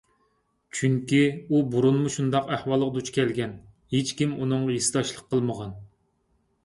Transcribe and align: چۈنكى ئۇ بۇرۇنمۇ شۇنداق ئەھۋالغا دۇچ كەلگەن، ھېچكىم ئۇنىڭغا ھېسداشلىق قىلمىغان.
چۈنكى 0.77 1.19
ئۇ 1.49 1.59
بۇرۇنمۇ 1.75 2.13
شۇنداق 2.15 2.49
ئەھۋالغا 2.55 2.89
دۇچ 2.97 3.13
كەلگەن، 3.19 3.55
ھېچكىم 3.97 4.35
ئۇنىڭغا 4.39 4.75
ھېسداشلىق 4.79 5.29
قىلمىغان. 5.35 5.81